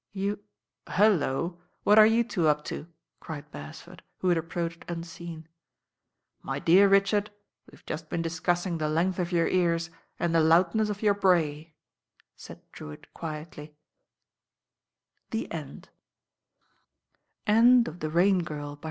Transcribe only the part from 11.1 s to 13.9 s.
bray," said Drewitt quietly.